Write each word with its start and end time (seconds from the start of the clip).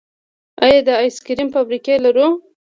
آیا 0.65 0.79
د 0.87 0.89
آیس 1.01 1.17
کریم 1.25 1.47
فابریکې 1.55 1.95
لرو؟ 2.05 2.27